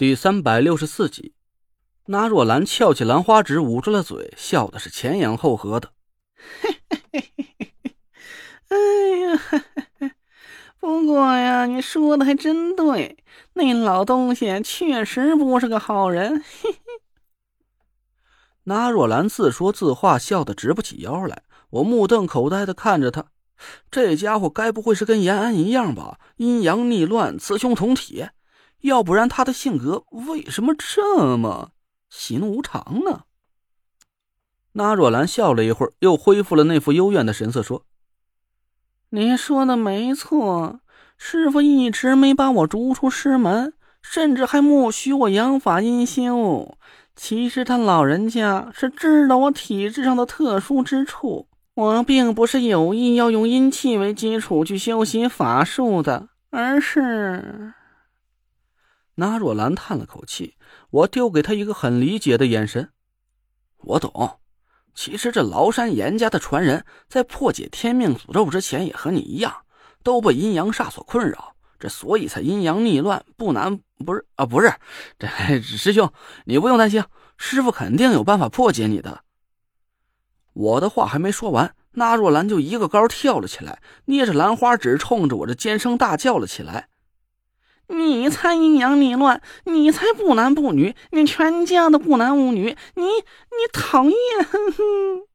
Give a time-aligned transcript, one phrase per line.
[0.00, 1.34] 第三百六十四集，
[2.06, 5.90] 那若兰翘起兰花指，捂住了嘴，笑的是前仰后合的。
[8.68, 8.78] 哎
[9.18, 9.38] 呀，
[10.80, 13.18] 不过呀，你说的还真对，
[13.52, 16.42] 那老东西确实不是个好人。
[18.64, 21.42] 那若兰自说自话，笑得直不起腰来。
[21.68, 23.26] 我目瞪口呆的看着他，
[23.90, 26.18] 这家伙该不会是跟延安一样吧？
[26.38, 28.28] 阴阳逆乱，雌雄同体。
[28.80, 31.70] 要不然他的性格为什么这么
[32.08, 33.24] 喜怒无常呢？
[34.72, 37.84] 那若兰笑了一会儿，又恢复了那副幽怨的神色，说
[39.10, 40.80] ：“你说的没错，
[41.18, 46.78] 师傅一直没把我逐出师门，甚至还默许我养法阴修。
[47.16, 57.74] 其实他老人家是知道我体质上的特殊之处，我并不是有意要用阴气为基础去修习法术的，而是……”
[59.20, 60.56] 那若兰叹了口气，
[60.88, 62.88] 我丢给他一个很理解的眼神。
[63.76, 64.40] 我懂，
[64.94, 69.54] 其实这崂山严家的传人，在破解天命诅咒之前，也和你一样，
[70.02, 73.22] 都被阴阳煞所困扰，这所以才阴阳逆乱。
[73.36, 74.72] 不难，不是啊，不是，
[75.18, 75.28] 这
[75.60, 76.10] 师兄，
[76.46, 77.04] 你不用担心，
[77.36, 79.24] 师傅肯定有办法破解你的。
[80.54, 86.88] 我的话还没说完，那若兰就一个高跳了起来，捏着兰花指，冲着我这尖声大叫了起来。
[87.90, 94.14] 你才阴阳逆乱，你才不男不女，你全家的不男无女，你你讨厌！
[94.48, 95.26] 哼哼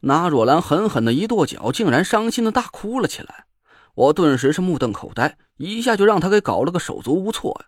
[0.00, 3.46] 那若兰狠狠的一跺脚，竟然伤心的大哭了起来。
[3.94, 7.66] 我顿时是目瞪口呆，一下就让他给搞了个手足无措呀。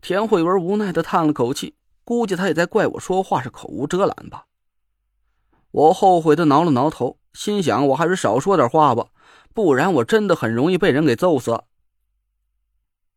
[0.00, 4.44] 田慧文无奈的叹了口气，估计他也在怪我说话是口无遮拦吧。
[5.70, 9.06] 我后悔的挠了挠头，心想我还是少说点话吧，
[9.52, 11.62] 不然我真的很容易被人给揍死。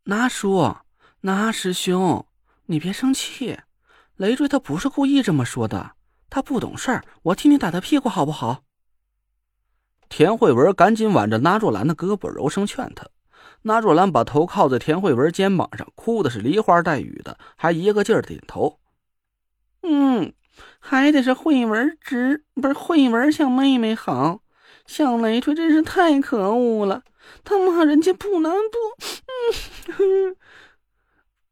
[0.04, 0.78] 那叔，
[1.22, 2.26] 那师兄，
[2.66, 3.60] 你别生气，
[4.16, 5.92] 累赘他不是故意这么说的，
[6.30, 8.64] 他不懂事儿，我替你打他屁股好不好？
[10.10, 13.08] 田慧文赶紧挽着那若兰的胳膊，柔声劝他。
[13.62, 18.80] 那若兰把头靠在田慧文肩膀上，哭的是梨花带雨的，还一个劲儿点头。
[19.84, 20.34] 嗯，
[20.80, 24.42] 还得是慧文直，不是慧文像妹妹好，
[24.86, 27.04] 小累赘真是太可恶了。
[27.44, 30.36] 他骂人家不男不，嗯，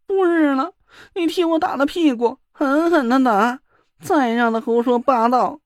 [0.05, 0.73] 不是了，
[1.15, 3.59] 你替我打了屁股，狠狠的打，
[4.01, 5.59] 再让他胡说八道。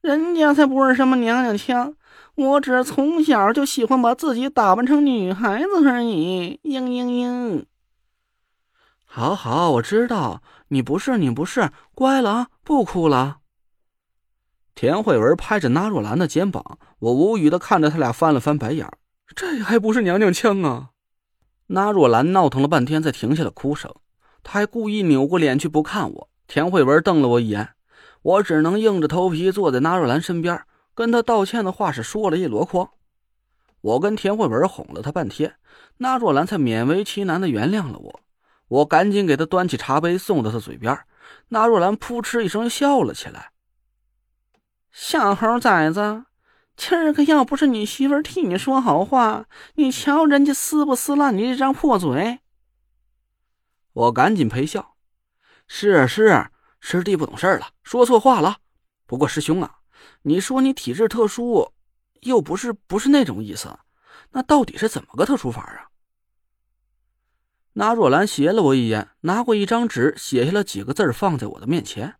[0.00, 1.94] 人家才不是什么娘娘腔，
[2.36, 6.60] 我只是从小就喜欢把自己打扮成女孩子而已。
[6.62, 7.64] 嘤嘤嘤，
[9.04, 13.37] 好好，我知道你不是你不是，乖了啊，不哭了。
[14.80, 18.88] 田慧文拍着那若兰的肩膀，我无语的看着他俩，翻了翻白眼。
[19.34, 20.90] 这还不是娘娘腔啊！
[21.66, 23.92] 那若兰闹腾了半天，才停下了哭声。
[24.44, 26.28] 她还故意扭过脸去不看我。
[26.46, 27.70] 田慧文瞪了我一眼，
[28.22, 30.62] 我只能硬着头皮坐在那若兰身边，
[30.94, 32.88] 跟她道歉的话是说了一箩筐。
[33.80, 35.56] 我跟田慧文哄了她半天，
[35.96, 38.20] 那若兰才勉为其难的原谅了我。
[38.68, 40.96] 我赶紧给她端起茶杯送到她嘴边，
[41.48, 43.50] 那若兰扑哧一声笑了起来
[45.00, 46.24] ：“小猴崽子。”
[46.76, 52.40] 今儿个要不是你媳妇替你说好话，你瞧人家撕不撕烂你这张破嘴？
[53.92, 54.96] 我赶紧陪笑，
[55.68, 56.50] 是是，
[56.80, 58.58] 师弟不懂事了，说错话了。
[59.06, 59.78] 不过师兄啊，
[60.22, 61.72] 你说你体质特殊，
[62.22, 63.78] 又不是不是那种意思，
[64.30, 65.90] 那到底是怎么个特殊法啊？
[67.74, 72.16] 那若兰斜了我一眼，拿过一张纸，写下了几个字放在我的面前，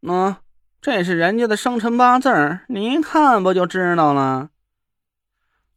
[0.00, 0.40] 那。
[0.80, 4.50] 这是人家的生辰八字你一看不就知道了？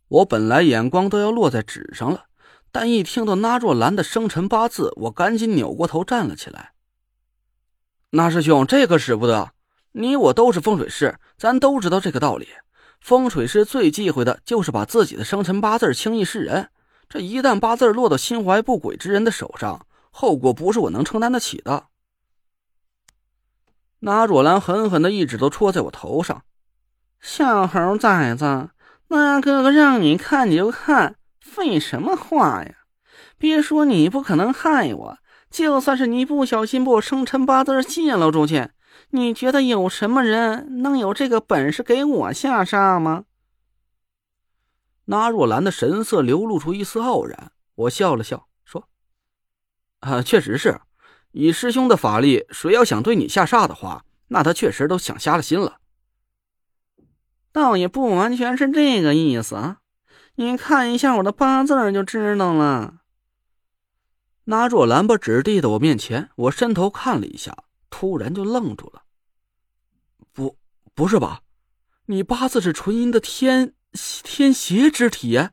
[0.08, 2.26] 我本来眼光都要落在纸上了，
[2.72, 6.74] 但一听到那若兰的生辰八字，我赶紧扭过头站了起来。
[8.12, 9.52] 那师兄，这可使不得！
[9.94, 12.48] 你我都是风水师，咱都知道这个道理。
[13.00, 16.70] 风水师最忌讳的就是把自己的生辰八字轻易示人。
[17.10, 21.88] 这一旦八字落到心怀不轨之人的手上，后果不是我能承担得起的。
[24.04, 26.44] 那若兰狠狠的一指头戳在我头上，
[27.20, 28.72] 小猴崽子，
[29.10, 32.76] 那哥哥让你看你就看，废什么话呀？
[33.38, 35.18] 别说你不可能害我，
[35.50, 38.70] 就算是你不小心把我生辰八字泄露出去，
[39.12, 43.26] 你觉得有什么人能有这个本事给我下杀吗？
[45.06, 48.88] 那若兰的神色流露出一丝傲然，我笑了笑说
[50.02, 50.82] ：“啊，确实是。”
[51.32, 55.80] 以师兄的法力，谁要想对你下煞的话，那他确实都想瞎了心了。
[57.52, 59.78] 倒也不完全是这个意思啊，
[60.36, 63.00] 你看一下我的八字就知道了。
[64.46, 67.56] 那若兰把纸递到我面前，我伸头看了一下，
[67.90, 69.04] 突然就愣住了。
[70.34, 70.58] 不，
[70.94, 71.42] 不是吧？
[72.08, 73.74] 你八字是纯阴的天
[74.24, 75.50] 天邪之体？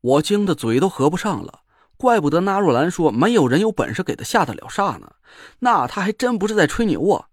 [0.00, 1.60] 我惊得嘴都合不上了。
[1.98, 5.16] 怪不得那若兰说没有人有本事给他下得了煞呢，
[5.58, 7.26] 那他还真不是在吹牛啊，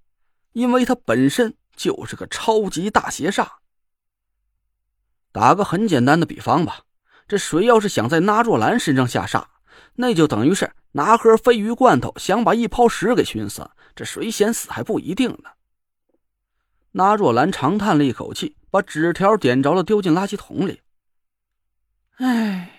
[0.53, 3.47] 因为他本身就是个超级大邪煞。
[5.31, 6.81] 打个很简单的比方吧，
[7.27, 9.45] 这谁要是想在那若兰身上下煞，
[9.95, 15.51] 那就等于是拿盒鲱鱼罐头想把一泡屎给熏死，这谁先死还不一定呢。
[16.93, 20.81] 那若兰长叹了一口气，把纸条点着了，丢进垃圾桶里。
[22.17, 22.71] 唉。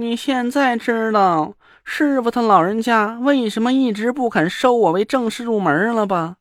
[0.00, 6.36] 你现在知道师傅他老人家为什么一直不肯收我为正式入门了吧？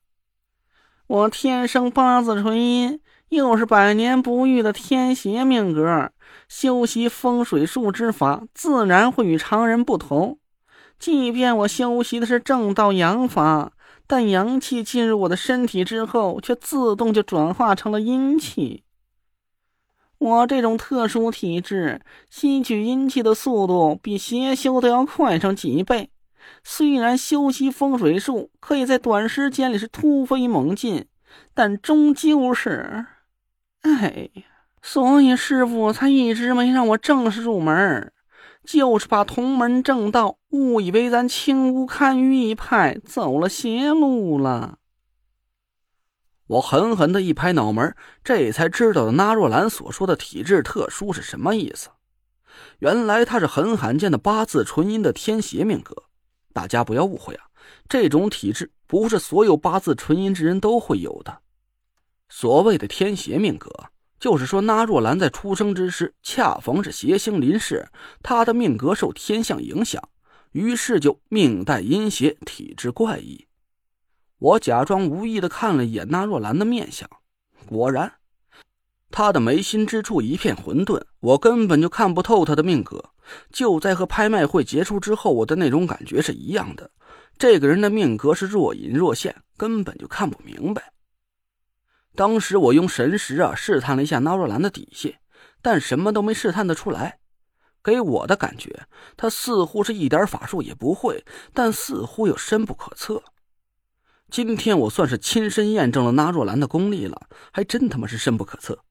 [1.07, 2.99] 我天生八字纯阴，
[3.29, 6.11] 又是百年不遇的天邪命格，
[6.47, 10.37] 修习风水术之法，自然会与常人不同。
[10.99, 13.71] 即便我修习的是正道阳法，
[14.05, 18.83] 但阳气进入我的身体之后，却自动就转化成了阴气。
[20.19, 26.09] 我这种特殊体质，吸取阴气的速度比邪修都要快上几倍。
[26.63, 31.05] 虽然修习风水术可以在短时间里是突飞猛进，
[31.53, 33.05] 但终究是……
[33.81, 34.43] 哎呀，
[34.81, 38.11] 所以师傅才一直没让我正式入门，
[38.63, 44.77] 就是怕同门正道误以为咱青乌堪舆一派走了邪路了。
[46.47, 51.89] 我狠狠的一拍脑门，这才知道纳若兰所说的体质特殊是什么意思。
[52.79, 56.03] 原来他是很罕见的八字纯阴的天邪命格。
[56.53, 57.45] 大家不要误会啊，
[57.87, 61.39] 这种体质不是所有八字纯阴之人都会有的。
[62.29, 63.69] 所谓的天邪命格，
[64.19, 67.87] 就是说纳若兰在出生之时恰逢是邪星临世，
[68.23, 70.01] 她的命格受天象影响，
[70.51, 73.46] 于是就命带阴邪，体质怪异。
[74.39, 77.09] 我假装无意的看了一眼那若兰的面相，
[77.67, 78.13] 果然，
[79.09, 83.11] 她的眉心之处一片混沌，我根本就看不透她的命格。
[83.51, 86.91] 就在和拍卖会结束之后，我的那种感觉是一样的。
[87.37, 90.93] 这个人的命格是若隐若现，根本就看不明白。
[92.15, 95.17] 当时我用神识啊试探了一下那若兰的底细，
[95.61, 97.19] 但什么都没试探得出来。
[97.83, 103.23] 给我的感觉，他似乎是一点法术也不会，但似乎又深不可测。
[104.29, 108.83] 今天我算是亲身验证了那若兰的功力了，还真他妈是深不可测。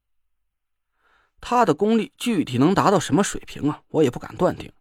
[1.40, 3.82] 他的功力具体能达到什么水平啊？
[3.88, 4.72] 我也不敢断定，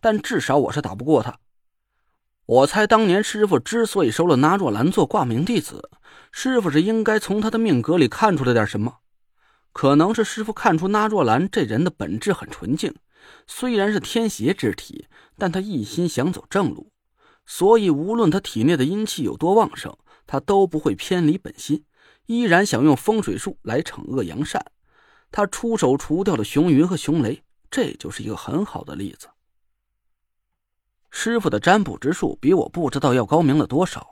[0.00, 1.38] 但至少我是打不过他。
[2.44, 5.88] 我猜当年师傅之所以收了那若兰做挂名弟子，
[6.30, 8.98] 师傅是应该从他的命格里看出来点什么。
[9.72, 12.94] 可能是师傅看出那若兰这人的本质很纯净，
[13.46, 15.06] 虽然是天邪之体，
[15.38, 16.91] 但他一心想走正路。
[17.46, 19.96] 所以，无论他体内的阴气有多旺盛，
[20.26, 21.84] 他都不会偏离本心，
[22.26, 24.64] 依然想用风水术来惩恶扬善。
[25.30, 29.28] 他出手除掉了熊云和熊雷，这就是一个很好的例子。
[31.10, 34.08] 师傅的占卜之术比我不知道要高明了多少。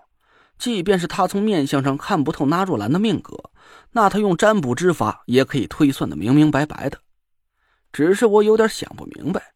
[0.58, 3.50] 即便是他从面相上看不透那若兰的命格，
[3.92, 6.98] 那他用占卜之法也可以推算的明明白白的。
[7.90, 9.54] 只是我有点想不明白，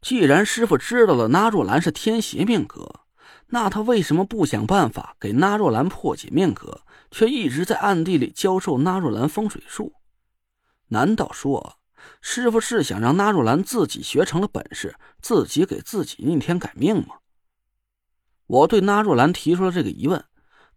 [0.00, 3.00] 既然师傅知道了那若兰是天邪命格，
[3.50, 9.94] 那他为什么不想办法给纳若兰破解命格，却一直在暗地里教授纳若兰风水术？
[10.88, 11.78] 难道说
[12.20, 17.16] 师傅是想让纳若兰自己学成了本事，自己给自己逆天改命吗？
[18.46, 20.24] 我对纳若兰提出了这个疑问。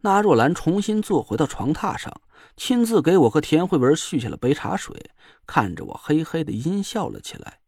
[0.03, 2.21] 纳若兰重新坐回到床榻上，
[2.57, 5.11] 亲自给我和田慧文续下了杯茶水，
[5.45, 7.60] 看着我嘿嘿的阴笑了起来。